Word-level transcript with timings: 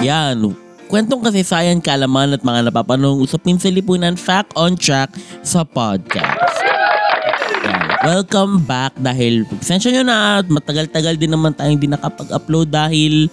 Yan. 0.00 0.56
Kwentong 0.88 1.20
kasaysayan, 1.22 1.78
kalaman 1.84 2.34
at 2.34 2.42
mga 2.42 2.72
napapanong 2.72 3.20
usapin 3.20 3.60
sa 3.60 3.68
lipunan 3.68 4.16
Fact 4.16 4.56
on 4.56 4.74
Track 4.74 5.12
sa 5.44 5.60
podcast. 5.62 6.56
Yan. 7.62 8.00
Welcome 8.00 8.64
back 8.64 8.96
dahil 8.96 9.44
pasensya 9.60 9.92
nyo 9.92 10.02
na 10.08 10.40
at 10.40 10.48
matagal-tagal 10.48 11.20
din 11.20 11.30
naman 11.30 11.52
tayong 11.52 11.76
hindi 11.76 11.86
nakapag-upload 11.92 12.72
dahil 12.72 13.28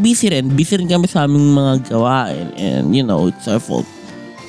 busy 0.00 0.32
rin. 0.32 0.48
Busy 0.56 0.80
rin 0.80 0.88
kami 0.88 1.04
sa 1.06 1.28
aming 1.28 1.52
mga 1.52 1.92
gawain 1.92 2.56
and 2.56 2.96
you 2.96 3.04
know, 3.04 3.28
it's 3.28 3.44
our 3.44 3.60
fault. 3.60 3.86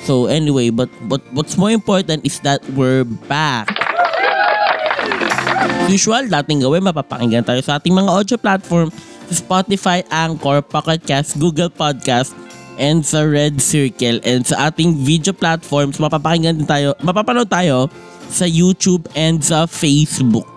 So 0.08 0.26
anyway, 0.32 0.72
but, 0.72 0.88
but 1.06 1.20
what's 1.36 1.60
more 1.60 1.70
important 1.70 2.24
is 2.24 2.40
that 2.42 2.64
we're 2.72 3.04
back. 3.28 3.68
As 5.62 5.92
usual, 5.92 6.24
dating 6.24 6.64
gawin, 6.64 6.82
mapapakinggan 6.88 7.44
tayo 7.44 7.60
sa 7.60 7.76
ating 7.76 7.92
mga 7.92 8.10
audio 8.10 8.36
platform 8.40 8.88
Spotify, 9.32 10.04
Anchor, 10.12 10.60
Pocket 10.60 11.02
Cast, 11.04 11.40
Google 11.40 11.72
Podcast, 11.72 12.36
and 12.76 13.04
sa 13.04 13.24
Red 13.24 13.60
Circle. 13.60 14.20
And 14.24 14.44
sa 14.44 14.70
ating 14.70 15.00
video 15.00 15.32
platforms, 15.32 16.00
mapapakinggan 16.00 16.62
din 16.62 16.68
tayo, 16.68 16.96
mapapanood 17.00 17.48
tayo 17.48 17.88
sa 18.32 18.48
YouTube 18.48 19.08
and 19.12 19.42
sa 19.44 19.68
Facebook. 19.68 20.48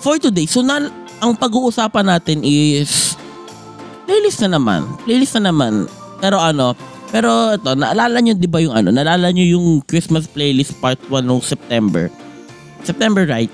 For 0.00 0.16
today, 0.16 0.48
so 0.48 0.64
na, 0.64 0.90
ang 1.20 1.36
pag-uusapan 1.36 2.08
natin 2.08 2.40
is 2.42 3.14
playlist 4.08 4.40
na 4.42 4.56
naman. 4.56 4.88
Playlist 5.04 5.36
na 5.38 5.52
naman. 5.52 5.86
Pero 6.18 6.40
ano, 6.40 6.72
pero 7.10 7.54
ito, 7.54 7.70
naalala 7.74 8.18
nyo 8.22 8.34
di 8.34 8.48
ba 8.48 8.62
yung 8.62 8.74
ano, 8.74 8.88
naalala 8.94 9.30
nyo 9.34 9.44
yung 9.44 9.66
Christmas 9.84 10.30
playlist 10.30 10.78
part 10.78 10.98
1 11.10 11.26
noong 11.26 11.44
September. 11.44 12.08
September, 12.82 13.28
right? 13.28 13.52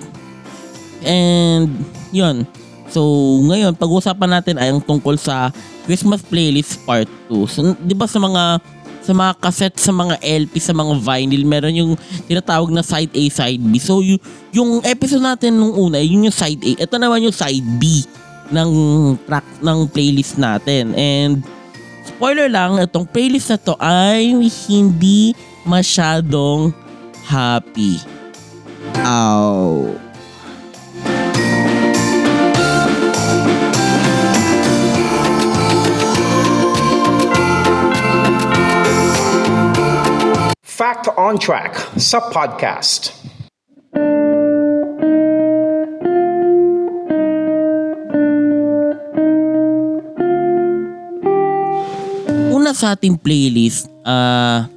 And, 1.02 1.72
yun. 2.14 2.46
So, 2.90 3.02
ngayon, 3.46 3.74
pag-uusapan 3.74 4.30
natin 4.30 4.56
ay 4.58 4.70
ang 4.70 4.82
tungkol 4.82 5.18
sa 5.18 5.50
Christmas 5.86 6.22
playlist 6.22 6.82
part 6.86 7.08
2. 7.30 7.46
So, 7.50 7.58
di 7.82 7.94
ba 7.94 8.06
sa 8.06 8.22
mga 8.22 8.62
sa 9.06 9.14
mga 9.14 9.32
cassette, 9.38 9.78
sa 9.78 9.94
mga 9.94 10.18
LP, 10.18 10.58
sa 10.58 10.74
mga 10.74 10.98
vinyl, 10.98 11.46
meron 11.46 11.78
yung 11.78 11.92
tinatawag 12.26 12.74
na 12.74 12.82
side 12.82 13.14
A, 13.14 13.24
side 13.30 13.62
B. 13.62 13.78
So, 13.78 14.02
yung, 14.02 14.18
yung 14.50 14.70
episode 14.82 15.22
natin 15.22 15.54
nung 15.54 15.78
una, 15.78 16.02
yun 16.02 16.26
yung 16.26 16.34
side 16.34 16.58
A. 16.58 16.70
Ito 16.82 16.98
naman 16.98 17.22
yung 17.22 17.36
side 17.36 17.62
B 17.78 18.02
ng 18.50 18.70
track 19.22 19.46
ng 19.62 19.78
playlist 19.94 20.42
natin. 20.42 20.90
And, 20.98 21.46
spoiler 22.02 22.50
lang, 22.50 22.82
itong 22.82 23.06
playlist 23.06 23.54
na 23.54 23.58
to 23.62 23.78
ay 23.78 24.34
hindi 24.66 25.38
masyadong 25.62 26.74
happy. 27.30 28.02
Ow. 29.06 30.05
Fact 40.76 41.08
on 41.16 41.40
Track 41.40 41.72
sa 41.96 42.20
podcast. 42.28 43.08
una 52.52 52.76
sa 52.76 52.92
ating 52.92 53.16
playlist, 53.16 53.88
ah, 54.04 54.68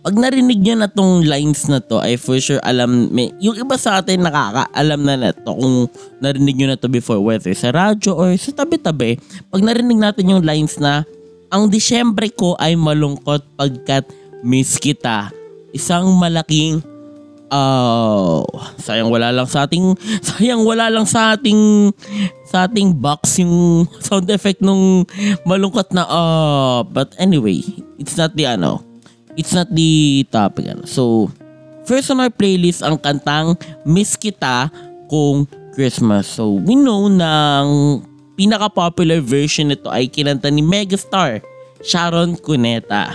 pag 0.00 0.14
narinig 0.16 0.56
nyo 0.56 0.74
na 0.80 0.88
tong 0.88 1.20
lines 1.20 1.68
na 1.68 1.84
to, 1.84 2.00
ay 2.00 2.16
for 2.16 2.40
sure 2.40 2.56
alam, 2.64 3.12
may, 3.12 3.28
yung 3.36 3.60
iba 3.60 3.76
sa 3.76 4.00
atin 4.00 4.24
nakakaalam 4.24 5.00
na 5.04 5.14
na 5.20 5.36
to 5.36 5.52
kung 5.52 5.84
narinig 6.24 6.56
nyo 6.56 6.72
na 6.72 6.80
to 6.80 6.88
before, 6.88 7.20
whether 7.20 7.52
sa 7.52 7.76
radyo 7.76 8.16
or 8.16 8.32
sa 8.40 8.56
tabi-tabi. 8.56 9.20
Pag 9.52 9.60
narinig 9.60 10.00
natin 10.00 10.32
yung 10.32 10.40
lines 10.40 10.80
na, 10.80 11.04
ang 11.52 11.68
Disyembre 11.68 12.32
ko 12.32 12.56
ay 12.56 12.72
malungkot 12.72 13.44
pagkat 13.60 14.08
miss 14.40 14.80
kita. 14.80 15.41
Isang 15.72 16.12
malaking 16.20 16.84
Oh, 17.52 18.48
sayang 18.80 19.12
wala 19.12 19.28
lang 19.28 19.44
sa 19.44 19.68
ating 19.68 19.92
sayang 20.24 20.64
wala 20.64 20.88
lang 20.88 21.04
sa 21.04 21.36
ating 21.36 21.92
sa 22.48 22.64
ating 22.64 22.96
box 22.96 23.44
yung 23.44 23.84
sound 24.04 24.24
effect 24.32 24.64
nung 24.64 25.04
malungkot 25.44 25.92
na 25.92 26.08
oh, 26.08 26.80
but 26.88 27.12
anyway, 27.20 27.60
it's 28.00 28.16
not 28.16 28.32
the 28.32 28.48
ano. 28.48 28.80
It's 29.36 29.52
not 29.52 29.68
the 29.68 30.24
topic 30.32 30.72
ano. 30.72 30.88
So, 30.88 31.28
first 31.84 32.08
on 32.08 32.24
our 32.24 32.32
playlist 32.32 32.80
ang 32.80 32.96
kantang 32.96 33.60
Miss 33.84 34.16
Kita 34.16 34.72
kung 35.12 35.44
Christmas. 35.76 36.32
So, 36.32 36.56
we 36.56 36.72
know 36.72 37.12
na 37.12 37.68
pinaka-popular 38.40 39.20
version 39.20 39.68
nito 39.68 39.92
ay 39.92 40.08
kinanta 40.08 40.48
ni 40.48 40.64
megastar 40.64 41.44
Sharon 41.84 42.40
Cuneta. 42.40 43.12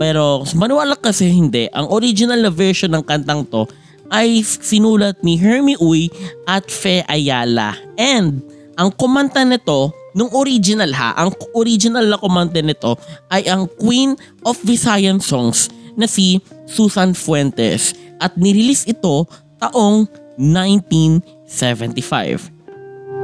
Pero 0.00 0.48
maniwala 0.56 0.96
kasi 0.96 1.28
hindi, 1.28 1.68
ang 1.76 1.92
original 1.92 2.40
na 2.40 2.48
version 2.48 2.88
ng 2.96 3.04
kantang 3.04 3.44
to 3.44 3.68
ay 4.08 4.40
sinulat 4.40 5.20
ni 5.20 5.36
Hermie 5.36 5.76
Uy 5.76 6.08
at 6.48 6.64
Fe 6.72 7.04
Ayala. 7.04 7.76
And 8.00 8.40
ang 8.80 8.96
kumanta 8.96 9.44
nito, 9.44 9.92
nung 10.16 10.32
original 10.32 10.88
ha, 10.96 11.12
ang 11.20 11.36
original 11.52 12.08
na 12.08 12.16
kumanta 12.16 12.64
nito 12.64 12.96
ay 13.28 13.44
ang 13.44 13.68
Queen 13.76 14.16
of 14.48 14.56
Visayan 14.64 15.20
Songs 15.20 15.68
na 16.00 16.08
si 16.08 16.40
Susan 16.64 17.12
Fuentes. 17.12 17.92
At 18.24 18.40
nirelease 18.40 18.88
ito 18.88 19.28
taong 19.60 20.08
1975. 20.40 22.48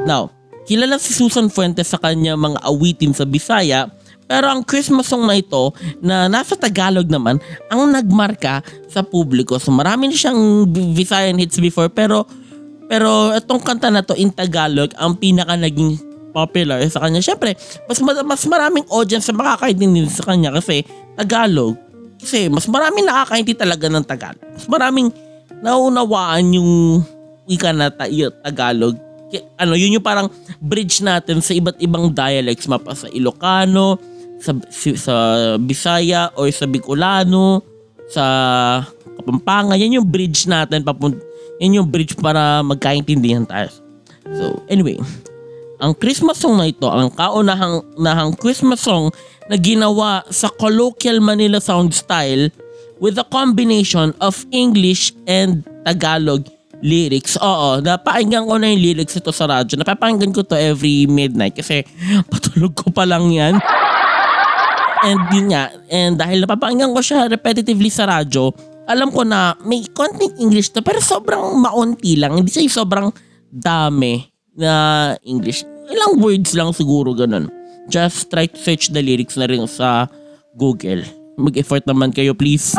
Now, 0.04 0.28
kilala 0.68 1.00
si 1.00 1.16
Susan 1.16 1.48
Fuentes 1.48 1.88
sa 1.88 1.96
kanya 1.96 2.36
mga 2.36 2.60
awitin 2.68 3.16
sa 3.16 3.24
Bisaya 3.24 3.88
pero 4.26 4.50
ang 4.50 4.66
Christmas 4.66 5.06
song 5.06 5.26
na 5.26 5.38
ito 5.38 5.70
na 6.02 6.26
nasa 6.26 6.58
Tagalog 6.58 7.06
naman 7.06 7.38
ang 7.70 7.86
nagmarka 7.90 8.60
sa 8.90 9.06
publiko. 9.06 9.56
So 9.62 9.70
marami 9.70 10.10
na 10.10 10.18
siyang 10.18 10.66
Visayan 10.94 11.38
hits 11.38 11.62
before 11.62 11.86
pero 11.90 12.26
pero 12.86 13.34
itong 13.34 13.62
kanta 13.62 13.90
na 13.90 14.02
to 14.02 14.18
in 14.18 14.30
Tagalog 14.30 14.94
ang 14.98 15.18
pinaka 15.18 15.54
naging 15.54 15.98
popular 16.34 16.82
sa 16.90 17.00
kanya. 17.06 17.22
Syempre, 17.22 17.56
mas 17.88 17.98
mas 18.02 18.42
maraming 18.44 18.84
audience 18.92 19.30
na 19.30 19.40
makakaintindi 19.40 20.10
sa 20.10 20.26
kanya 20.26 20.52
kasi 20.58 20.84
Tagalog. 21.16 21.78
Kasi 22.20 22.50
mas 22.50 22.66
maraming 22.68 23.06
nakakaintindi 23.06 23.56
talaga 23.56 23.86
ng 23.88 24.04
Tagalog. 24.04 24.44
Mas 24.54 24.66
maraming 24.68 25.08
naunawaan 25.62 26.44
yung 26.52 27.00
wika 27.46 27.70
na 27.70 27.88
ta- 27.88 28.10
Tagalog 28.42 28.98
ano, 29.58 29.74
yun 29.74 29.98
yung 29.98 30.06
parang 30.06 30.30
bridge 30.62 31.02
natin 31.02 31.42
sa 31.42 31.50
iba't 31.50 31.82
ibang 31.82 32.14
dialects 32.14 32.70
mapa 32.70 32.94
sa 32.94 33.10
Ilocano, 33.10 33.98
sa, 34.40 34.52
sa 34.96 35.14
Bisaya 35.56 36.32
or 36.36 36.48
sa 36.52 36.66
Bicolano, 36.68 37.62
sa 38.10 38.24
Kapampangan. 39.16 39.80
Yan 39.80 39.98
yung 40.02 40.08
bridge 40.08 40.46
natin 40.46 40.86
papunt 40.86 41.16
yan 41.60 41.80
yung 41.82 41.88
bridge 41.88 42.16
para 42.20 42.60
magkaintindihan 42.60 43.48
tayo. 43.48 43.72
So, 44.36 44.60
anyway, 44.68 45.00
ang 45.80 45.96
Christmas 45.96 46.40
song 46.40 46.60
na 46.60 46.68
ito, 46.68 46.88
ang 46.88 47.08
kaunahang 47.12 47.80
nahang 47.96 48.36
Christmas 48.36 48.84
song 48.84 49.08
na 49.48 49.56
ginawa 49.56 50.24
sa 50.28 50.52
colloquial 50.52 51.20
Manila 51.24 51.60
sound 51.62 51.96
style 51.96 52.52
with 53.00 53.16
a 53.16 53.26
combination 53.28 54.12
of 54.20 54.44
English 54.52 55.12
and 55.28 55.64
Tagalog 55.84 56.48
lyrics. 56.84 57.40
Oo, 57.40 57.80
napakinggan 57.80 58.44
ko 58.44 58.60
na 58.60 58.68
yung 58.68 58.82
lyrics 58.84 59.16
ito 59.16 59.32
sa 59.32 59.48
radyo. 59.48 59.80
Napapakinggan 59.80 60.32
ko 60.32 60.44
to 60.44 60.56
every 60.56 61.08
midnight 61.08 61.56
kasi 61.56 61.84
patulog 62.32 62.76
ko 62.76 62.92
pa 62.92 63.08
lang 63.08 63.32
yan. 63.32 63.56
And 65.06 65.22
yun 65.30 65.46
nga, 65.54 65.70
and 65.86 66.18
dahil 66.18 66.42
napapakinggan 66.42 66.90
ko 66.90 66.98
siya 66.98 67.30
repetitively 67.30 67.86
sa 67.94 68.10
radyo, 68.10 68.50
alam 68.90 69.14
ko 69.14 69.22
na 69.22 69.54
may 69.62 69.86
konting 69.94 70.34
English 70.42 70.74
to 70.74 70.82
pero 70.82 70.98
sobrang 70.98 71.54
maunti 71.62 72.18
lang. 72.18 72.34
Hindi 72.34 72.50
siya 72.50 72.82
sobrang 72.82 73.14
dami 73.46 74.26
na 74.58 75.14
English. 75.22 75.62
Ilang 75.86 76.18
words 76.18 76.58
lang 76.58 76.74
siguro 76.74 77.14
ganun. 77.14 77.46
Just 77.86 78.34
try 78.34 78.50
to 78.50 78.58
search 78.58 78.90
the 78.90 78.98
lyrics 78.98 79.38
na 79.38 79.46
rin 79.46 79.62
sa 79.70 80.10
Google. 80.58 81.06
Mag-effort 81.38 81.86
naman 81.86 82.10
kayo 82.10 82.34
please. 82.34 82.74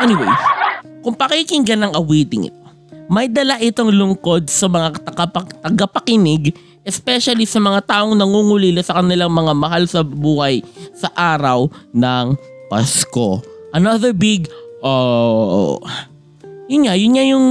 Anyway, 0.00 0.32
kung 1.04 1.12
pakikinggan 1.12 1.84
ng 1.84 1.92
awiting 1.92 2.48
ito, 2.48 2.62
may 3.12 3.28
dala 3.28 3.60
itong 3.60 3.92
lungkod 3.92 4.48
sa 4.48 4.64
mga 4.72 5.04
tagapak- 5.04 5.60
tagapakinig, 5.60 6.56
especially 6.82 7.46
sa 7.46 7.62
mga 7.62 7.86
taong 7.86 8.14
nangungulila 8.18 8.82
sa 8.82 8.98
kanilang 9.02 9.30
mga 9.30 9.52
mahal 9.54 9.84
sa 9.86 10.02
buhay 10.02 10.62
sa 10.94 11.10
araw 11.14 11.70
ng 11.94 12.34
Pasko. 12.66 13.42
Another 13.72 14.12
big, 14.12 14.50
oh, 14.84 15.78
yun 16.72 16.88
nga, 16.88 16.94
yun 16.96 17.12
nga 17.12 17.24
yung 17.24 17.46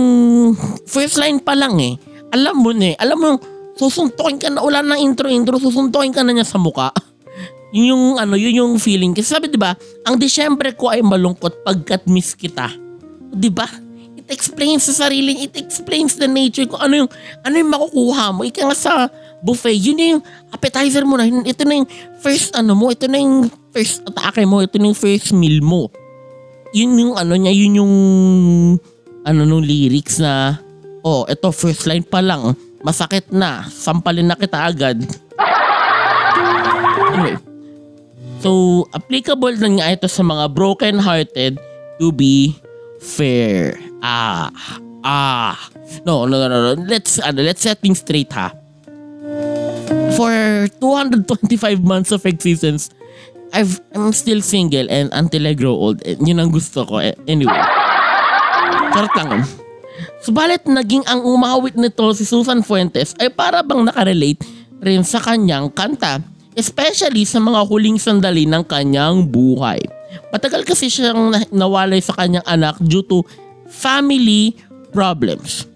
first 0.90 1.22
line 1.22 1.38
pa 1.38 1.54
lang 1.54 1.78
eh. 1.78 1.96
Alam 2.32 2.56
mo 2.64 2.72
na 2.74 2.94
eh, 2.94 2.96
alam 2.98 3.18
mo, 3.20 3.30
susuntukin 3.76 4.38
ka 4.42 4.48
na, 4.50 4.64
wala 4.64 4.82
na 4.82 5.00
intro-intro, 5.00 5.58
susuntukin 5.62 6.14
ka 6.14 6.22
na 6.22 6.34
niya 6.36 6.48
sa 6.48 6.58
muka. 6.62 6.92
Yun 7.76 7.88
yung 7.96 8.06
ano, 8.20 8.36
yun 8.36 8.60
yung 8.60 8.74
feeling. 8.84 9.16
Kasi 9.16 9.32
sabi 9.32 9.48
'di 9.48 9.56
ba, 9.56 9.72
ang 10.04 10.20
Disyembre 10.20 10.76
ko 10.76 10.92
ay 10.92 11.00
malungkot 11.00 11.64
pagkat 11.64 12.04
miss 12.04 12.36
kita. 12.36 12.68
'Di 13.32 13.48
ba? 13.48 13.64
It 14.20 14.28
explains 14.28 14.92
sa 14.92 15.08
sariling, 15.08 15.40
it 15.40 15.56
explains 15.56 16.20
the 16.20 16.28
nature 16.28 16.68
ko. 16.68 16.76
Ano 16.84 17.08
yung 17.08 17.10
ano 17.48 17.56
yung 17.56 17.72
makukuha 17.72 18.26
mo? 18.36 18.44
Ika 18.44 18.68
nga 18.68 18.76
sa 18.76 18.94
buffet, 19.42 19.78
yun 19.78 19.98
na 19.98 20.06
yung 20.18 20.24
appetizer 20.54 21.04
mo 21.06 21.18
na. 21.18 21.28
Ito 21.28 21.66
na 21.66 21.82
yung 21.82 21.90
first 22.22 22.54
ano 22.54 22.78
mo, 22.78 22.94
ito 22.94 23.10
na 23.10 23.18
yung 23.18 23.50
first 23.74 24.06
atake 24.06 24.46
mo, 24.46 24.62
ito 24.62 24.78
na 24.78 24.94
yung 24.94 24.98
first 24.98 25.34
meal 25.34 25.60
mo. 25.62 25.90
Yun 26.72 26.96
yung 26.96 27.14
ano 27.18 27.34
niya, 27.36 27.52
yun 27.52 27.82
yung 27.84 27.94
ano 29.22 29.40
nung 29.46 29.66
lyrics 29.66 30.18
na 30.22 30.58
oh, 31.02 31.26
ito 31.26 31.50
first 31.50 31.90
line 31.90 32.06
pa 32.06 32.22
lang, 32.22 32.54
masakit 32.86 33.30
na, 33.34 33.66
sampalin 33.68 34.30
na 34.30 34.38
kita 34.38 34.58
agad. 34.58 35.02
Anyway, 37.12 37.36
So, 38.42 38.90
applicable 38.98 39.54
na 39.62 39.70
nga 39.78 39.94
ito 39.94 40.10
sa 40.10 40.26
mga 40.26 40.50
broken-hearted 40.50 41.62
to 42.02 42.10
be 42.10 42.58
fair. 42.98 43.78
Ah, 44.02 44.50
ah. 45.06 45.54
No, 46.02 46.26
no, 46.26 46.42
no, 46.42 46.50
no. 46.50 46.74
no. 46.74 46.82
Let's, 46.90 47.22
ano, 47.22 47.46
let's 47.46 47.62
set 47.62 47.78
things 47.86 48.02
straight 48.02 48.34
ha. 48.34 48.50
For 50.22 50.70
225 50.78 51.82
months 51.82 52.14
of 52.14 52.30
existence, 52.30 52.94
I've, 53.50 53.82
I'm 53.98 54.14
still 54.14 54.46
single 54.46 54.86
and 54.86 55.10
until 55.18 55.50
I 55.50 55.58
grow 55.58 55.74
old. 55.74 56.06
Eh, 56.06 56.14
Yun 56.22 56.38
ang 56.38 56.54
gusto 56.54 56.86
ko. 56.86 57.02
Eh, 57.02 57.18
Anyway. 57.26 57.58
Charot 58.94 59.14
lang. 59.18 59.30
yun. 59.34 59.44
Subalit 60.22 60.62
naging 60.70 61.02
ang 61.10 61.26
umawit 61.26 61.74
nito 61.74 62.06
si 62.14 62.22
Susan 62.22 62.62
Fuentes 62.62 63.18
ay 63.18 63.34
para 63.34 63.66
bang 63.66 63.82
nakarelate 63.82 64.46
rin 64.78 65.02
sa 65.02 65.18
kanyang 65.18 65.74
kanta 65.74 66.22
especially 66.54 67.24
sa 67.26 67.42
mga 67.42 67.64
huling 67.66 67.98
sandali 67.98 68.46
ng 68.46 68.62
kanyang 68.68 69.26
buhay. 69.26 69.80
Matagal 70.30 70.68
kasi 70.68 70.92
siyang 70.92 71.32
na- 71.32 71.48
nawalay 71.50 72.04
sa 72.04 72.14
kanyang 72.14 72.44
anak 72.46 72.76
due 72.84 73.02
to 73.02 73.24
family 73.72 74.54
problems. 74.92 75.71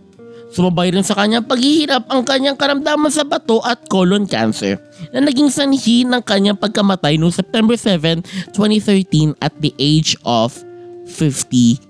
Sumabay 0.56 0.96
rin 0.96 1.04
sa 1.04 1.20
kanyang 1.20 1.44
paghihirap 1.44 2.08
ang 2.08 2.24
kanyang 2.24 2.56
karamdaman 2.56 3.12
sa 3.12 3.28
bato 3.28 3.60
at 3.60 3.84
colon 3.92 4.24
cancer 4.24 4.80
na 5.12 5.20
naging 5.20 5.52
sanhi 5.52 6.08
ng 6.08 6.24
kanyang 6.24 6.56
pagkamatay 6.56 7.20
noong 7.20 7.36
September 7.36 7.76
7, 7.76 8.24
2013 8.56 9.36
at 9.44 9.52
the 9.60 9.76
age 9.76 10.16
of 10.24 10.56
58. 11.12 11.84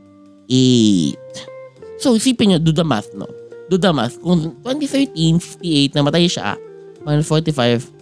So 2.02 2.18
isipin 2.18 2.58
nyo, 2.58 2.58
do 2.58 2.74
the 2.74 2.82
math 2.82 3.14
no? 3.14 3.30
Do 3.70 3.78
the 3.78 3.94
math. 3.94 4.18
Kung 4.18 4.58
2013, 4.66 5.38
58, 5.62 5.94
namatay 5.94 6.26
siya, 6.26 6.58
145, 7.06 7.94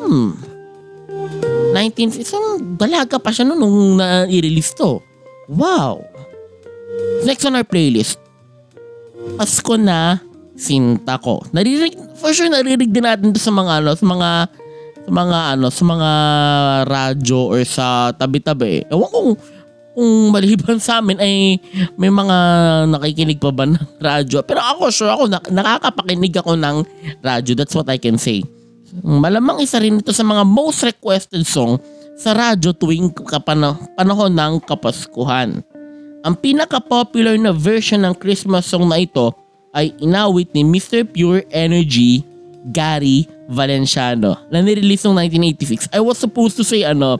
Hmm. 0.00 0.32
19, 1.76 2.24
isang 2.24 2.56
dalaga 2.80 3.20
pa 3.20 3.28
siya 3.28 3.44
noon 3.44 3.60
nung 3.60 3.78
na-release 4.00 4.72
to. 4.72 5.04
Wow. 5.44 6.00
Next 7.28 7.44
on 7.44 7.58
our 7.60 7.68
playlist. 7.68 8.16
Pasko 9.36 9.74
na 9.80 10.20
sinta 10.56 11.16
ko. 11.16 11.40
Naririnig, 11.56 11.96
for 12.20 12.32
sure 12.36 12.52
naririnig 12.52 12.92
din 12.92 13.04
natin 13.04 13.32
to 13.32 13.40
sa 13.40 13.52
mga 13.52 13.80
ano, 13.80 13.96
sa 13.96 14.04
mga 14.04 14.30
sa 15.00 15.10
mga 15.10 15.38
ano, 15.56 15.66
sa 15.72 15.84
mga 15.88 16.10
radyo 16.84 17.40
or 17.56 17.60
sa 17.64 18.12
tabi-tabi. 18.12 18.84
Ewan 18.92 19.08
kung 19.08 19.30
kung 19.90 20.30
maliban 20.30 20.78
sa 20.78 21.02
amin 21.02 21.18
ay 21.18 21.58
may 21.98 22.12
mga 22.12 22.36
nakikinig 22.88 23.40
pa 23.42 23.50
ba 23.50 23.66
ng 23.66 23.80
radyo. 23.98 24.44
Pero 24.44 24.60
ako 24.62 24.92
sure 24.92 25.10
ako 25.10 25.26
nak- 25.26 25.50
nakakapakinig 25.50 26.36
ako 26.36 26.54
ng 26.54 26.76
radyo. 27.24 27.52
That's 27.56 27.74
what 27.74 27.88
I 27.88 27.98
can 27.98 28.20
say. 28.20 28.44
Malamang 29.02 29.62
isa 29.62 29.78
rin 29.78 29.98
ito 29.98 30.12
sa 30.14 30.22
mga 30.26 30.42
most 30.46 30.82
requested 30.82 31.42
song 31.46 31.78
sa 32.20 32.36
radyo 32.36 32.76
tuwing 32.76 33.10
kapana- 33.16 33.80
panahon 33.96 34.34
ng 34.34 34.52
Kapaskuhan. 34.62 35.64
Ang 36.20 36.36
pinaka-popular 36.36 37.40
na 37.40 37.48
version 37.48 38.04
ng 38.04 38.12
Christmas 38.12 38.68
song 38.68 38.92
na 38.92 39.00
ito 39.00 39.32
ay 39.72 39.96
inawit 40.04 40.52
ni 40.52 40.60
Mr. 40.60 41.08
Pure 41.08 41.48
Energy 41.48 42.20
Gary 42.76 43.24
Valenciano 43.48 44.36
na 44.52 44.60
nirelease 44.60 45.08
noong 45.08 45.16
1986. 45.32 45.88
I 45.96 46.04
was 46.04 46.20
supposed 46.20 46.60
to 46.60 46.64
say 46.66 46.84
ano, 46.84 47.16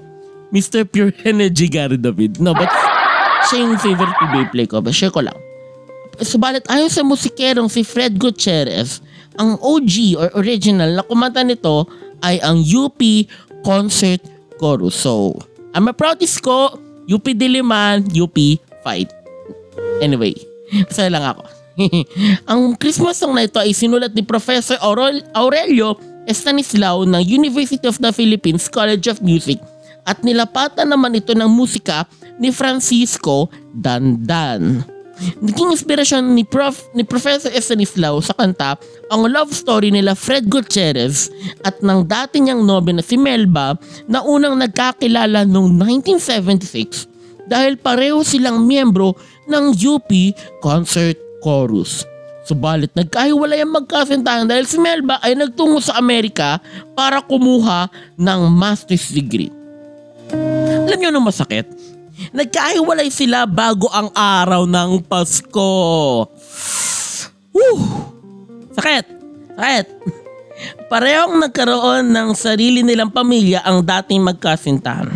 Mr. 0.53 0.85
Pure 0.85 1.17
Energy 1.25 1.73
Gary 1.73 1.97
David. 1.97 2.45
No, 2.45 2.53
but 2.53 2.69
siya 3.49 3.65
yung 3.65 3.81
favorite 3.81 4.53
play 4.53 4.69
ko. 4.69 4.85
But 4.85 4.93
share 4.93 5.09
ko 5.09 5.25
lang. 5.25 5.39
Subalit 6.21 6.69
ayon 6.69 6.93
sa 6.93 7.01
musikerong 7.01 7.73
si 7.73 7.81
Fred 7.81 8.21
Gutierrez, 8.21 9.01
ang 9.41 9.57
OG 9.65 10.21
or 10.21 10.29
original 10.37 10.93
na 10.93 11.03
kumanta 11.09 11.41
nito 11.41 11.89
ay 12.21 12.37
ang 12.45 12.61
UP 12.61 13.01
Concert 13.65 14.21
Chorus. 14.61 14.93
So, 14.93 15.41
I'm 15.73 15.89
a 15.89 15.97
proud 15.97 16.21
isko, 16.21 16.77
UP 17.09 17.25
Diliman, 17.33 18.05
UP 18.13 18.37
Fight. 18.81 19.11
Anyway, 20.01 20.35
masaya 20.89 21.11
lang 21.13 21.25
ako. 21.25 21.43
ang 22.51 22.77
Christmas 22.77 23.17
song 23.17 23.33
na 23.33 23.47
ito 23.47 23.57
ay 23.57 23.73
sinulat 23.73 24.13
ni 24.13 24.21
Professor 24.25 24.77
Aurel- 24.85 25.25
Aurelio 25.33 25.97
Estanislao 26.29 27.09
ng 27.09 27.23
University 27.25 27.83
of 27.89 27.97
the 27.99 28.13
Philippines 28.13 28.69
College 28.69 29.09
of 29.09 29.25
Music 29.25 29.59
at 30.05 30.21
nilapatan 30.25 30.89
naman 30.89 31.17
ito 31.17 31.33
ng 31.33 31.49
musika 31.49 32.05
ni 32.41 32.53
Francisco 32.53 33.49
Dandan. 33.73 34.85
Naging 35.21 35.77
inspirasyon 35.77 36.33
ni, 36.33 36.49
Prof, 36.49 36.81
ni 36.97 37.05
Professor 37.05 37.53
Estanislao 37.53 38.25
sa 38.25 38.33
kanta 38.33 38.81
ang 39.13 39.29
love 39.29 39.53
story 39.53 39.93
nila 39.93 40.17
Fred 40.17 40.49
Gutierrez 40.49 41.29
at 41.61 41.77
ng 41.85 42.09
dati 42.09 42.41
niyang 42.41 42.65
nobe 42.65 42.97
na 42.97 43.05
si 43.05 43.21
Melba 43.21 43.77
na 44.09 44.25
unang 44.25 44.57
nagkakilala 44.57 45.45
noong 45.45 45.77
1976 45.77 47.10
dahil 47.51 47.75
pareho 47.75 48.23
silang 48.23 48.63
miyembro 48.63 49.19
ng 49.51 49.75
UP 49.75 50.11
Concert 50.63 51.19
Chorus. 51.43 52.07
Subalit 52.47 52.95
nagkahiwalay 52.95 53.67
ang 53.67 53.75
magkasintahan 53.75 54.47
dahil 54.47 54.65
si 54.71 54.79
Melba 54.79 55.19
ay 55.21 55.35
nagtungo 55.35 55.83
sa 55.83 55.99
Amerika 55.99 56.63
para 56.95 57.19
kumuha 57.19 57.91
ng 58.15 58.41
master's 58.51 59.11
degree. 59.11 59.51
Alam 60.87 60.99
niyo 60.99 61.11
ano 61.11 61.27
masakit? 61.27 61.67
Nagkahiwalay 62.31 63.11
sila 63.11 63.45
bago 63.51 63.91
ang 63.91 64.15
araw 64.15 64.67
ng 64.67 65.03
Pasko. 65.05 65.71
Woo! 67.51 67.77
Sakit! 68.79 69.05
Sakit! 69.59 69.87
Parehong 70.91 71.41
nagkaroon 71.41 72.11
ng 72.11 72.29
sarili 72.35 72.85
nilang 72.85 73.15
pamilya 73.15 73.65
ang 73.65 73.81
dating 73.81 74.27
magkasintahan. 74.27 75.09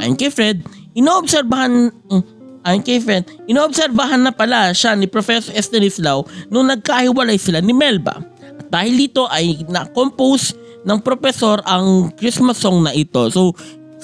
Ayon 0.00 0.18
kay 0.18 0.32
Fred, 0.32 0.64
inoobserbahan 0.94 1.90
mm, 1.90 2.22
ayon 2.64 2.82
kay 2.82 2.98
Fred, 2.98 3.28
inoobserbahan 3.44 4.24
na 4.24 4.32
pala 4.32 4.72
siya 4.72 4.96
ni 4.96 5.04
Professor 5.04 5.52
Estanislao 5.52 6.24
nung 6.48 6.66
nagkahiwalay 6.66 7.36
sila 7.36 7.60
ni 7.60 7.76
Melba. 7.76 8.24
At 8.40 8.72
dahil 8.72 8.96
dito 8.96 9.28
ay 9.28 9.68
na-compose 9.68 10.56
ng 10.84 10.98
professor 11.04 11.60
ang 11.68 12.12
Christmas 12.16 12.60
song 12.60 12.84
na 12.84 12.92
ito. 12.96 13.28
So, 13.28 13.52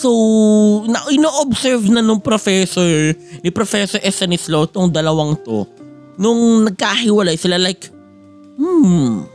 So, 0.01 0.09
na, 0.89 1.05
ino-observe 1.13 1.85
na 1.93 2.01
nung 2.01 2.25
professor, 2.25 3.13
ni 3.45 3.53
Professor 3.53 4.01
Estanislao 4.01 4.65
tong 4.65 4.89
dalawang 4.89 5.37
to. 5.45 5.69
Nung 6.17 6.65
nagkahiwalay 6.65 7.37
sila 7.37 7.61
like, 7.61 7.93
hmm, 8.57 9.29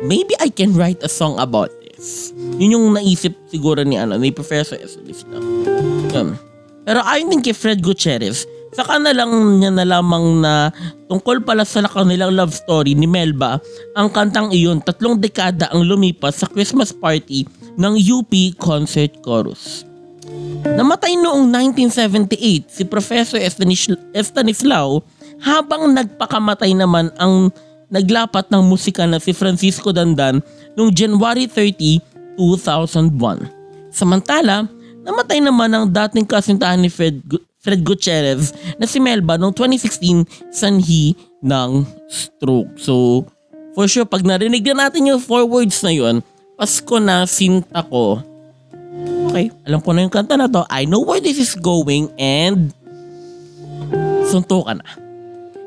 maybe 0.00 0.32
I 0.40 0.48
can 0.48 0.72
write 0.72 1.04
a 1.04 1.12
song 1.12 1.36
about 1.36 1.68
this. 1.84 2.32
Yun 2.56 2.72
yung 2.72 2.86
naisip 2.96 3.36
siguro 3.52 3.84
ni, 3.84 4.00
ano, 4.00 4.16
ni 4.16 4.32
Professor 4.32 4.80
Estanislao. 4.80 5.44
Yun. 6.08 6.51
Pero 6.82 7.00
ayon 7.06 7.30
din 7.30 7.42
kay 7.42 7.54
Fred 7.54 7.78
Gutierrez, 7.78 8.42
saka 8.74 8.98
na 8.98 9.14
lang 9.14 9.30
niya 9.60 9.70
na 9.70 9.86
lamang 9.86 10.42
na 10.42 10.74
tungkol 11.06 11.44
pala 11.44 11.62
sa 11.62 11.84
kanilang 11.86 12.34
love 12.34 12.50
story 12.50 12.96
ni 12.96 13.06
Melba, 13.06 13.62
ang 13.94 14.10
kantang 14.10 14.50
iyon 14.50 14.82
tatlong 14.82 15.20
dekada 15.20 15.70
ang 15.70 15.86
lumipas 15.86 16.42
sa 16.42 16.50
Christmas 16.50 16.90
party 16.90 17.46
ng 17.78 17.94
UP 18.00 18.32
Concert 18.58 19.12
Chorus. 19.22 19.86
Namatay 20.62 21.18
noong 21.18 21.50
1978 21.50 22.70
si 22.70 22.82
Professor 22.86 23.38
Estanis- 23.38 23.98
Estanislao 24.14 25.02
habang 25.42 25.90
nagpakamatay 25.90 26.70
naman 26.72 27.10
ang 27.18 27.50
naglapat 27.92 28.48
ng 28.48 28.62
musika 28.64 29.04
na 29.04 29.20
si 29.20 29.36
Francisco 29.36 29.92
Dandan 29.92 30.40
noong 30.78 30.94
January 30.94 31.44
30, 31.44 32.00
2001. 32.38 33.92
Samantala, 33.92 34.64
namatay 35.02 35.38
naman 35.42 35.70
ang 35.70 35.86
dating 35.90 36.26
kasintahan 36.26 36.78
ni 36.78 36.88
Fred, 36.88 37.18
Fred 37.62 37.82
Gutierrez 37.82 38.54
na 38.78 38.86
si 38.86 38.98
Melba 38.98 39.38
noong 39.38 39.54
2016 39.54 40.50
sanhi 40.50 41.14
ng 41.42 41.86
stroke. 42.10 42.70
So, 42.78 43.26
for 43.74 43.86
sure, 43.90 44.06
pag 44.06 44.22
narinig 44.22 44.66
na 44.70 44.86
natin 44.86 45.10
yung 45.10 45.22
four 45.22 45.46
words 45.46 45.82
na 45.82 45.92
yun, 45.94 46.22
Pasko 46.58 47.02
na 47.02 47.26
sinta 47.26 47.82
ko. 47.82 48.22
Okay, 49.32 49.50
alam 49.66 49.82
ko 49.82 49.90
na 49.90 50.06
yung 50.06 50.14
kanta 50.14 50.38
na 50.38 50.46
to. 50.46 50.62
I 50.70 50.86
know 50.86 51.02
where 51.02 51.18
this 51.18 51.40
is 51.40 51.58
going 51.58 52.12
and 52.20 52.70
suntukan 54.30 54.78
na. 54.78 54.86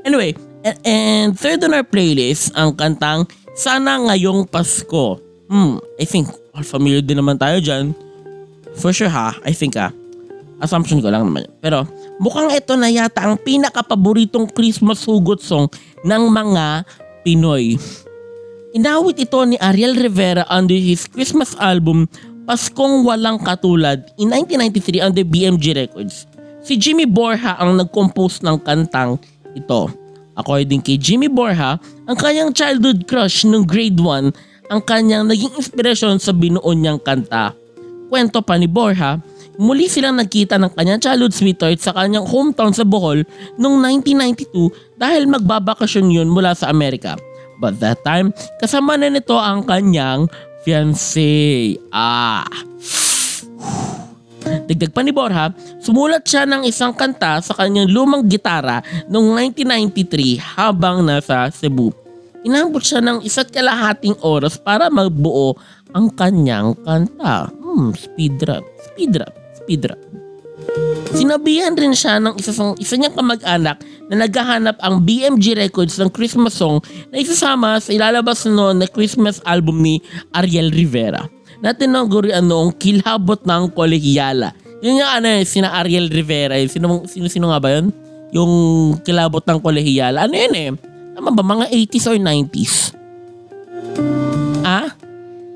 Anyway, 0.05 0.37
and, 0.63 0.77
and 0.85 1.27
third 1.35 1.59
on 1.65 1.75
our 1.75 1.83
playlist, 1.83 2.53
ang 2.55 2.77
kantang 2.77 3.27
Sana 3.55 3.97
Ngayong 3.97 4.47
Pasko. 4.47 5.19
Hmm, 5.47 5.81
I 5.99 6.05
think 6.05 6.29
all 6.53 6.63
familiar 6.63 7.01
din 7.01 7.19
naman 7.19 7.39
tayo 7.39 7.57
dyan. 7.59 7.95
For 8.79 8.91
sure 8.91 9.11
ha, 9.11 9.35
I 9.43 9.55
think 9.55 9.79
ha. 9.79 9.91
Assumption 10.63 11.03
ko 11.03 11.11
lang 11.11 11.27
naman. 11.27 11.47
Pero 11.59 11.83
mukhang 12.19 12.51
ito 12.55 12.75
na 12.79 12.87
yata 12.87 13.27
ang 13.27 13.35
pinakapaboritong 13.39 14.47
Christmas 14.55 15.03
hugot 15.03 15.43
song 15.43 15.67
ng 16.07 16.23
mga 16.31 16.87
Pinoy. 17.27 17.75
Inawit 18.75 19.23
ito 19.23 19.39
ni 19.47 19.55
Ariel 19.59 19.95
Rivera 19.95 20.43
under 20.51 20.75
his 20.75 21.07
Christmas 21.07 21.55
album 21.59 22.07
Paskong 22.45 23.01
Walang 23.07 23.41
Katulad 23.41 24.11
in 24.21 24.29
1993 24.29 25.01
under 25.01 25.25
BMG 25.25 25.73
Records. 25.73 26.27
Si 26.61 26.77
Jimmy 26.77 27.09
Borja 27.09 27.57
ang 27.57 27.79
nag-compose 27.79 28.45
ng 28.45 28.61
kantang 28.61 29.17
ito. 29.57 29.89
According 30.35 30.83
kay 30.83 30.99
Jimmy 30.99 31.31
Borja, 31.31 31.79
ang 32.05 32.17
kanyang 32.19 32.51
childhood 32.51 33.07
crush 33.07 33.47
nung 33.47 33.63
grade 33.63 33.97
1 33.97 34.69
ang 34.69 34.81
kanyang 34.83 35.25
naging 35.29 35.53
inspirasyon 35.55 36.19
sa 36.19 36.33
binuon 36.35 36.77
niyang 36.81 37.01
kanta. 37.01 37.55
Kwento 38.15 38.39
pa 38.39 38.55
ni 38.55 38.63
Borja, 38.63 39.19
muli 39.59 39.91
silang 39.91 40.15
nagkita 40.15 40.55
ng 40.55 40.71
kanyang 40.71 41.03
childhood 41.03 41.35
sweetheart 41.35 41.83
sa 41.83 41.91
kanyang 41.91 42.23
hometown 42.23 42.71
sa 42.71 42.87
Bohol 42.87 43.27
noong 43.59 43.83
1992 44.07 44.95
dahil 44.95 45.27
magbabakasyon 45.27 46.15
yun 46.15 46.31
mula 46.31 46.55
sa 46.55 46.71
Amerika. 46.71 47.19
But 47.59 47.83
that 47.83 48.07
time, 48.07 48.31
kasama 48.63 48.95
na 48.95 49.11
nito 49.11 49.35
ang 49.35 49.67
kanyang 49.67 50.31
fiancé. 50.63 51.75
Ah. 51.91 52.47
Dagdag 54.71 54.95
pa 54.95 55.03
ni 55.03 55.11
Borja, 55.11 55.51
sumulat 55.83 56.23
siya 56.23 56.47
ng 56.47 56.63
isang 56.63 56.95
kanta 56.95 57.43
sa 57.43 57.51
kanyang 57.51 57.91
lumang 57.91 58.31
gitara 58.31 58.79
noong 59.11 59.43
1993 59.59 60.55
habang 60.55 61.03
nasa 61.03 61.51
Cebu. 61.51 61.91
Inabot 62.47 62.79
siya 62.79 63.03
ng 63.03 63.27
isa't 63.27 63.51
kalahating 63.51 64.15
oras 64.23 64.55
para 64.55 64.87
magbuo 64.87 65.59
ang 65.91 66.07
kanyang 66.15 66.79
kanta. 66.79 67.64
Hmm, 67.75 67.91
speed 67.91 68.39
rap, 68.47 68.63
speed 68.79 69.19
rap, 69.19 69.35
speed 69.59 69.83
rap. 69.91 69.99
Sinabihan 71.11 71.75
rin 71.75 71.91
siya 71.91 72.23
ng 72.23 72.39
isa, 72.39 72.55
isa 72.55 72.95
niyang 72.95 73.19
kamag-anak 73.19 73.83
na 74.07 74.15
naghahanap 74.23 74.79
ang 74.79 75.03
BMG 75.03 75.59
Records 75.59 75.99
ng 75.99 76.07
Christmas 76.07 76.55
song 76.55 76.79
na 77.11 77.19
isasama 77.19 77.75
sa 77.83 77.91
ilalabas 77.91 78.47
noon 78.47 78.79
na 78.79 78.87
Christmas 78.87 79.43
album 79.43 79.83
ni 79.83 79.99
Ariel 80.31 80.71
Rivera 80.71 81.27
na 81.59 81.75
tinagurian 81.75 82.47
noong 82.47 82.79
Kilabot 82.79 83.43
ng 83.43 83.75
Kolehiyala. 83.75 84.55
Yun 84.79 85.03
yung 85.03 85.11
ano 85.11 85.27
eh, 85.35 85.43
sina 85.43 85.75
Ariel 85.75 86.07
Rivera. 86.07 86.55
Eh. 86.55 86.71
Sino, 86.71 87.03
sino, 87.11 87.27
sino 87.27 87.51
nga 87.51 87.59
ba 87.59 87.75
yun? 87.75 87.91
Yung 88.31 88.53
Kilabot 89.03 89.43
ng 89.43 89.59
Kolehiyala. 89.59 90.31
Ano 90.31 90.35
yun 90.39 90.55
eh? 90.55 90.71
Tama 91.11 91.35
ba? 91.35 91.43
Mga 91.43 91.75
80s 91.91 92.07
or 92.07 92.15
90s? 92.15 92.95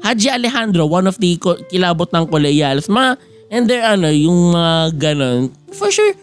Haji 0.10 0.26
Alejandro, 0.34 0.90
one 0.90 1.06
of 1.06 1.22
the 1.22 1.38
kilabot 1.70 2.10
ng 2.10 2.26
Kolehiyales. 2.34 2.90
Mga, 2.90 3.22
and 3.54 3.70
there 3.70 3.86
ano, 3.86 4.10
yung 4.10 4.58
mga 4.58 4.66
uh, 4.66 4.90
ganon. 4.98 5.54
For 5.70 5.94
sure, 5.94 6.18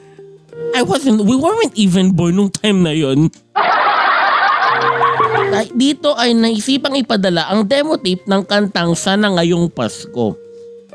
I 0.75 0.83
wasn't, 0.83 1.23
we 1.23 1.39
weren't 1.39 1.71
even 1.79 2.11
born 2.11 2.35
nung 2.35 2.51
time 2.51 2.83
na 2.83 2.91
yon. 2.91 3.31
Dito 5.79 6.19
ay 6.19 6.35
naisipang 6.35 6.99
ipadala 6.99 7.47
ang 7.47 7.63
demo 7.63 7.95
tape 7.95 8.27
ng 8.27 8.43
kantang 8.43 8.99
Sana 8.99 9.31
Ngayong 9.39 9.71
Pasko. 9.71 10.35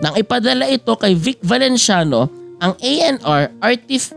Nang 0.04 0.20
ipadala 0.20 0.68
ito 0.68 0.92
kay 1.00 1.16
Vic 1.16 1.40
Valenciano, 1.48 2.28
ang 2.60 2.76
A&R 2.76 3.56
artist 3.64 4.12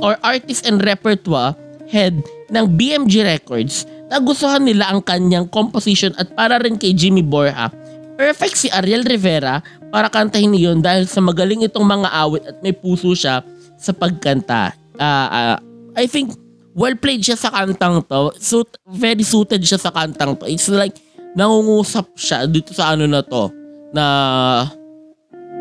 or 0.00 0.16
artist 0.24 0.64
and 0.64 0.80
repertoire 0.80 1.52
head 1.92 2.16
ng 2.48 2.64
BMG 2.80 3.28
Records, 3.28 3.84
nagustuhan 4.08 4.64
nila 4.64 4.88
ang 4.88 5.04
kanyang 5.04 5.44
composition 5.52 6.16
at 6.16 6.32
para 6.32 6.56
rin 6.58 6.80
kay 6.80 6.96
Jimmy 6.96 7.20
Borja. 7.20 7.68
Perfect 8.16 8.56
si 8.56 8.68
Ariel 8.72 9.04
Rivera 9.04 9.60
para 9.92 10.08
kantahin 10.08 10.48
niyon 10.48 10.80
dahil 10.80 11.04
sa 11.04 11.20
magaling 11.20 11.68
itong 11.68 11.84
mga 11.84 12.08
awit 12.08 12.44
at 12.48 12.56
may 12.64 12.72
puso 12.72 13.12
siya 13.12 13.44
sa 13.76 13.92
pagkanta. 13.92 14.72
Uh, 14.96 15.28
uh, 15.28 15.56
I 15.92 16.08
think 16.08 16.32
well 16.72 16.96
played 16.96 17.20
siya 17.20 17.36
sa 17.36 17.52
kantang 17.52 18.00
to. 18.08 18.32
Suit, 18.40 18.68
very 18.88 19.20
suited 19.20 19.60
siya 19.60 19.76
sa 19.76 19.92
kantang 19.92 20.36
to. 20.40 20.48
It's 20.48 20.68
like 20.72 20.96
nangungusap 21.36 22.16
siya 22.16 22.48
dito 22.48 22.72
sa 22.72 22.96
ano 22.96 23.04
na 23.04 23.20
to 23.20 23.52
na 23.92 24.04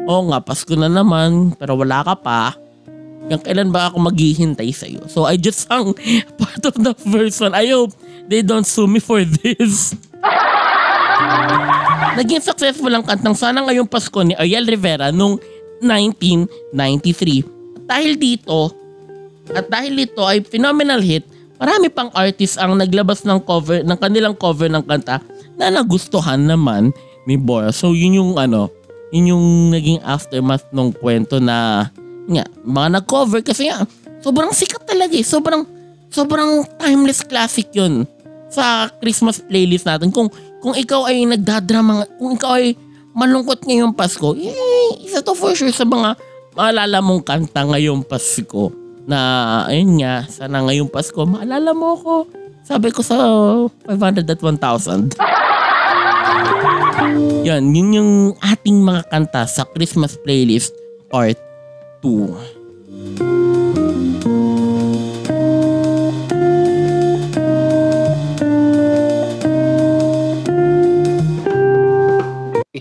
oh 0.08 0.24
nga 0.32 0.40
Pasko 0.40 0.72
na 0.80 0.88
naman 0.88 1.52
pero 1.60 1.76
wala 1.76 2.08
ka 2.08 2.16
pa. 2.16 2.56
Yung 3.28 3.42
kailan 3.42 3.74
ba 3.74 3.90
ako 3.90 4.00
maghihintay 4.00 4.70
sa 4.72 4.86
iyo? 4.88 5.04
So 5.12 5.28
I 5.28 5.36
just 5.36 5.68
sang 5.68 5.92
part 6.40 6.64
of 6.64 6.76
the 6.80 6.96
first 6.96 7.44
one. 7.44 7.52
I 7.52 7.68
hope 7.68 7.92
they 8.32 8.46
don't 8.46 8.68
sue 8.68 8.88
me 8.88 9.04
for 9.04 9.20
this. 9.28 9.98
Naging 12.16 12.40
successful 12.40 12.96
ang 12.96 13.04
kantang 13.04 13.36
Sana 13.36 13.60
Ngayong 13.68 13.92
Pasko 13.92 14.24
ni 14.24 14.32
Ariel 14.40 14.64
Rivera 14.64 15.12
noong 15.12 15.36
1993. 15.84 17.86
Dahil 17.86 18.16
dito, 18.16 18.72
at 19.52 19.68
dahil 19.68 20.08
ito 20.08 20.24
ay 20.24 20.40
phenomenal 20.42 21.04
hit, 21.04 21.28
marami 21.60 21.92
pang 21.92 22.10
artist 22.16 22.56
ang 22.58 22.80
naglabas 22.80 23.28
ng 23.28 23.44
cover 23.44 23.84
ng 23.84 23.98
kanilang 24.00 24.34
cover 24.34 24.72
ng 24.72 24.84
kanta 24.88 25.20
na 25.60 25.70
nagustuhan 25.70 26.40
naman 26.40 26.96
ni 27.28 27.36
Bora. 27.36 27.76
So 27.76 27.94
yun 27.94 28.18
yung 28.18 28.34
ano, 28.40 28.72
yun 29.12 29.36
yung 29.36 29.46
naging 29.76 30.00
aftermath 30.02 30.66
ng 30.72 30.96
kwento 30.98 31.44
na 31.44 31.92
nga, 32.26 32.46
mga 32.66 32.90
nag-cover 33.02 33.46
kasi 33.46 33.70
nga 33.70 33.86
sobrang 34.24 34.50
sikat 34.50 34.88
talaga 34.88 35.14
eh. 35.14 35.26
Sobrang 35.26 35.64
sobrang 36.10 36.66
timeless 36.80 37.22
classic 37.22 37.70
yun 37.76 38.08
sa 38.50 38.90
Christmas 39.04 39.44
playlist 39.44 39.86
natin. 39.86 40.10
Kung 40.10 40.32
kung 40.66 40.74
ikaw 40.74 41.06
ay 41.06 41.30
nagdadrama, 41.30 42.10
kung 42.18 42.34
ikaw 42.34 42.58
ay 42.58 42.74
malungkot 43.14 43.62
ngayong 43.70 43.94
Pasko, 43.94 44.34
eh, 44.34 44.50
isa 45.06 45.22
to 45.22 45.38
for 45.38 45.54
sure 45.54 45.70
sa 45.70 45.86
mga 45.86 46.18
maalala 46.58 47.06
mong 47.06 47.22
kanta 47.22 47.70
ngayong 47.70 48.02
Pasko 48.02 48.74
na 49.06 49.62
ayun 49.70 50.02
nga, 50.02 50.26
sana 50.26 50.66
ngayong 50.66 50.90
Pasko, 50.90 51.22
maalala 51.22 51.70
mo 51.78 51.94
ako. 51.94 52.14
Sabi 52.66 52.90
ko 52.90 53.06
sa 53.06 53.14
500 53.86 54.26
at 54.26 54.42
1,000. 54.42 55.14
Yan, 57.46 57.70
yun 57.70 57.90
yung 57.94 58.12
ating 58.42 58.82
mga 58.82 59.06
kanta 59.14 59.46
sa 59.46 59.70
Christmas 59.70 60.18
playlist 60.18 60.74
part 61.14 61.38
2. 62.02 62.55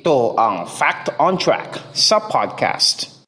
Ito 0.04 0.37
ang 0.37 0.68
Fact 0.68 1.16
on 1.16 1.40
Track 1.40 1.80
sa 1.96 2.20
podcast. 2.20 3.25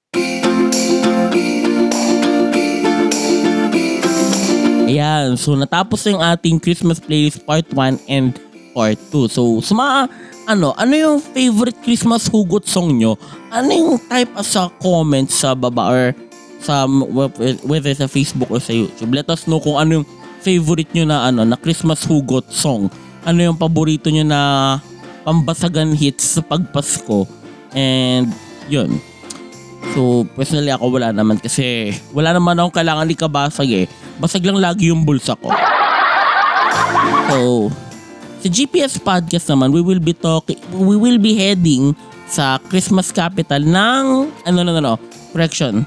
Ayan, 4.84 5.40
so 5.40 5.56
natapos 5.56 6.04
yung 6.04 6.20
ating 6.20 6.60
Christmas 6.60 7.00
playlist 7.00 7.40
part 7.48 7.64
1 7.72 7.96
and 8.12 8.36
part 8.76 9.00
2. 9.08 9.24
So, 9.24 9.64
sa 9.64 9.72
mga, 9.72 10.12
ano, 10.52 10.76
ano 10.76 10.92
yung 10.92 11.16
favorite 11.24 11.80
Christmas 11.80 12.28
hugot 12.28 12.68
song 12.68 13.00
nyo? 13.00 13.16
Ano 13.48 13.72
yung 13.72 13.96
type 14.12 14.36
sa 14.44 14.68
comment 14.76 15.32
sa 15.32 15.56
baba 15.56 15.88
or 15.88 16.12
sa 16.60 16.84
whether 17.64 17.96
sa 17.96 18.04
Facebook 18.04 18.52
or 18.52 18.60
sa 18.60 18.76
YouTube. 18.76 19.16
Let 19.16 19.32
us 19.32 19.48
know 19.48 19.64
kung 19.64 19.80
ano 19.80 20.04
yung 20.04 20.06
favorite 20.44 20.92
nyo 20.92 21.08
na 21.08 21.24
ano 21.24 21.40
na 21.40 21.56
Christmas 21.56 22.04
hugot 22.04 22.52
song. 22.52 22.92
Ano 23.24 23.40
yung 23.40 23.56
paborito 23.56 24.12
nyo 24.12 24.28
na 24.28 24.40
pambasagan 25.26 25.98
hits 25.98 26.38
sa 26.38 26.40
pagpasko. 26.46 27.26
And 27.74 28.30
yun. 28.70 29.02
So, 29.92 30.22
personally 30.38 30.70
ako 30.70 30.94
wala 30.94 31.10
naman 31.10 31.42
kasi 31.42 31.90
wala 32.14 32.30
naman 32.30 32.54
akong 32.58 32.78
kailangan 32.78 33.10
ikabasag 33.10 33.70
eh 33.70 33.86
basag 34.16 34.44
lang 34.46 34.58
lagi 34.60 34.88
yung 34.88 35.04
bulsa 35.04 35.36
ko. 35.36 35.52
So, 37.26 37.68
sa 38.40 38.48
GPS 38.48 39.00
podcast 39.00 39.46
naman, 39.50 39.72
we 39.72 39.82
will 39.82 40.00
be 40.02 40.14
talking, 40.14 40.60
we 40.72 40.94
will 40.94 41.18
be 41.18 41.34
heading 41.34 41.92
sa 42.26 42.58
Christmas 42.70 43.10
capital 43.10 43.62
ng, 43.62 44.30
ano, 44.46 44.58
no, 44.62 44.72
no, 44.78 44.94
correction. 45.34 45.82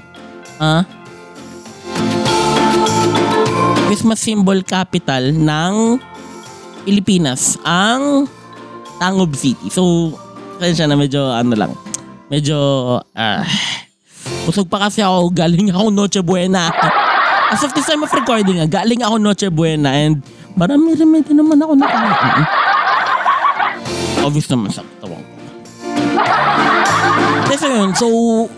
Ah? 0.60 0.84
Christmas 3.90 4.22
symbol 4.22 4.62
capital 4.62 5.34
ng 5.34 5.98
Pilipinas, 6.86 7.58
ang 7.66 8.28
Tangob 9.00 9.32
City. 9.32 9.72
So, 9.72 10.12
kaya 10.60 10.76
siya 10.76 10.84
na 10.84 11.00
medyo, 11.00 11.24
ano 11.32 11.56
lang, 11.56 11.72
medyo, 12.28 12.56
ah, 13.16 13.40
uh, 13.40 13.44
Busog 14.44 14.66
pa 14.72 14.88
kasi 14.88 15.04
ako, 15.04 15.30
galing 15.30 15.68
ako 15.68 15.92
Noche 15.92 16.20
Buena. 16.24 16.72
As 17.50 17.60
of 17.62 17.74
this 17.76 17.86
time 17.86 18.02
of 18.02 18.12
recording, 18.12 18.58
ah, 18.60 18.68
galing 18.68 19.04
ako 19.04 19.20
Noche 19.20 19.48
Buena 19.52 19.92
and 19.92 20.24
marami 20.56 20.96
remedy 20.96 21.32
naman 21.36 21.60
ako 21.60 21.72
na 21.76 21.86
Obvious 24.20 24.48
naman 24.52 24.68
sa 24.72 24.84
katawan 24.84 25.22
ko. 25.22 25.32
Kasi 27.50 27.66
yun, 27.66 27.90
so 27.92 28.06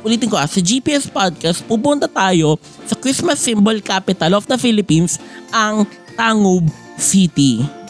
ulitin 0.07 0.29
ko 0.31 0.37
ah, 0.39 0.47
sa 0.47 0.63
GPS 0.63 1.11
Podcast, 1.11 1.67
pupunta 1.67 2.07
tayo 2.07 2.59
sa 2.87 2.95
Christmas 2.95 3.43
symbol 3.43 3.79
capital 3.83 4.39
of 4.39 4.47
the 4.47 4.57
Philippines, 4.57 5.19
ang 5.51 5.85
Tangub 6.15 6.67
City. 6.95 7.82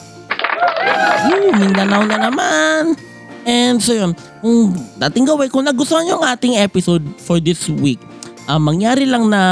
Woo, 1.29 1.51
Mindanao 1.55 2.03
na 2.07 2.17
naman. 2.31 2.97
And 3.43 3.83
so 3.83 3.95
yun, 3.95 4.15
kung 4.39 4.75
dating 5.03 5.27
gawin, 5.27 5.51
kung 5.51 5.67
nagustuhan 5.67 6.07
nyo 6.07 6.23
ang 6.23 6.39
ating 6.39 6.59
episode 6.63 7.03
for 7.19 7.43
this 7.43 7.67
week, 7.67 7.99
uh, 8.47 8.59
mangyari 8.59 9.03
lang 9.03 9.27
na 9.31 9.43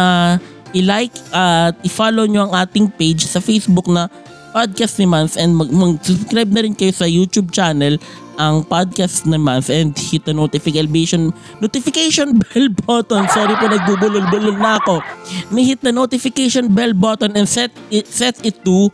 i-like 0.70 1.14
at 1.34 1.74
i-follow 1.82 2.26
nyo 2.30 2.46
ang 2.46 2.54
ating 2.54 2.86
page 2.94 3.26
sa 3.26 3.42
Facebook 3.42 3.90
na 3.90 4.06
Podcast 4.50 4.98
ni 4.98 5.06
Mans 5.06 5.38
and 5.38 5.54
mag- 5.54 5.70
mag-subscribe 5.70 6.50
na 6.50 6.66
rin 6.66 6.74
kayo 6.74 6.90
sa 6.90 7.06
YouTube 7.06 7.54
channel 7.54 7.94
ang 8.34 8.66
Podcast 8.66 9.22
ni 9.22 9.38
Mans 9.38 9.70
and 9.70 9.94
hit 9.94 10.26
the 10.26 10.34
notification 10.34 11.30
notification 11.62 12.34
bell 12.42 12.66
button. 12.82 13.30
Sorry 13.30 13.54
po 13.62 13.70
nagbubulol-bulol 13.70 14.58
na 14.58 14.82
ako. 14.82 14.98
Ni 15.54 15.70
hit 15.70 15.86
the 15.86 15.94
notification 15.94 16.66
bell 16.74 16.90
button 16.90 17.30
and 17.38 17.46
set 17.46 17.70
it, 17.94 18.10
set 18.10 18.42
it 18.42 18.58
to 18.66 18.90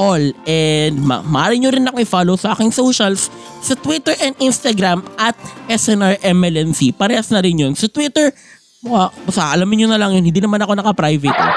all. 0.00 0.24
And 0.48 0.96
ma 1.04 1.20
maaari 1.20 1.60
nyo 1.60 1.68
rin 1.68 1.84
ako 1.84 2.00
i-follow 2.00 2.36
sa 2.40 2.56
aking 2.56 2.72
socials 2.72 3.28
sa 3.60 3.76
Twitter 3.76 4.16
and 4.24 4.32
Instagram 4.40 5.04
at 5.20 5.36
SNRMLNC. 5.68 6.96
Parehas 6.96 7.28
na 7.28 7.44
rin 7.44 7.60
yun. 7.60 7.72
Sa 7.76 7.84
Twitter, 7.92 8.32
mukha, 8.80 9.12
basta 9.28 9.52
alamin 9.52 9.84
nyo 9.84 9.88
na 9.92 10.00
lang 10.00 10.16
yun. 10.16 10.24
Hindi 10.24 10.40
naman 10.40 10.64
ako 10.64 10.80
naka-private. 10.80 11.36
Eh. 11.36 11.52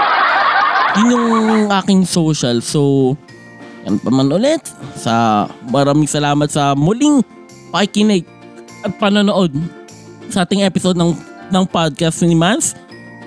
Yun 0.99 1.07
yung 1.15 1.71
aking 1.71 2.03
social. 2.03 2.59
So, 2.59 3.15
yan 3.87 4.03
pa 4.03 4.11
man 4.11 4.27
ulit. 4.27 4.67
Sa 4.99 5.47
maraming 5.71 6.11
salamat 6.11 6.51
sa 6.51 6.75
muling 6.75 7.23
pakikinig 7.71 8.27
at 8.83 8.91
panonood 8.99 9.55
sa 10.27 10.43
ating 10.43 10.67
episode 10.67 10.99
ng 10.99 11.15
ng 11.49 11.65
podcast 11.71 12.21
ni 12.21 12.35
Mans. 12.35 12.75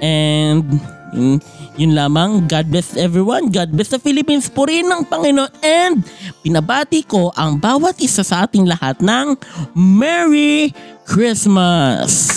And 0.04 0.95
yun, 1.16 1.40
yun 1.80 1.92
lamang. 1.96 2.44
God 2.44 2.68
bless 2.68 2.92
everyone. 2.94 3.48
God 3.48 3.72
bless 3.72 3.88
the 3.88 3.98
Philippines. 3.98 4.52
Purihin 4.52 4.92
ng 4.92 5.08
Panginoon. 5.08 5.50
And 5.64 6.04
pinabati 6.44 7.08
ko 7.08 7.32
ang 7.32 7.56
bawat 7.56 7.96
isa 8.04 8.20
sa 8.20 8.44
ating 8.44 8.68
lahat 8.68 9.00
ng 9.00 9.34
Merry 9.72 10.76
Christmas! 11.08 12.36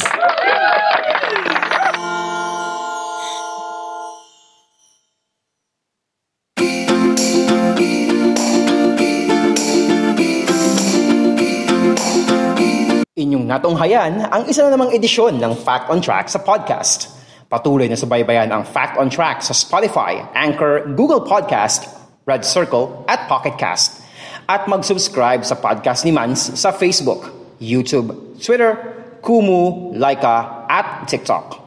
Inyong 13.20 13.52
natunghayan 13.52 14.32
ang 14.32 14.48
isa 14.48 14.64
na 14.64 14.80
namang 14.80 14.96
edisyon 14.96 15.44
ng 15.44 15.52
Fact 15.60 15.92
on 15.92 16.00
Track 16.00 16.32
sa 16.32 16.40
podcast. 16.40 17.19
Patuloy 17.50 17.90
na 17.90 17.98
subaybayan 17.98 18.54
ang 18.54 18.62
Fact 18.62 19.02
on 19.02 19.10
Track 19.10 19.42
sa 19.42 19.58
Spotify, 19.58 20.22
Anchor, 20.38 20.86
Google 20.94 21.26
Podcast, 21.26 21.90
Red 22.30 22.46
Circle 22.46 23.10
at 23.10 23.26
Pocket 23.26 23.58
Cast. 23.58 24.06
At 24.46 24.70
mag-subscribe 24.70 25.42
sa 25.42 25.58
podcast 25.58 26.06
ni 26.06 26.14
Mans 26.14 26.38
sa 26.54 26.70
Facebook, 26.70 27.34
YouTube, 27.58 28.38
Twitter, 28.38 28.78
Kumu, 29.26 29.98
Laika 29.98 30.70
at 30.70 31.10
TikTok. 31.10 31.58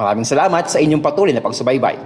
Maraming 0.00 0.24
salamat 0.24 0.72
sa 0.72 0.80
inyong 0.80 1.04
patuloy 1.04 1.36
na 1.36 1.44
pagsubaybay. 1.44 2.00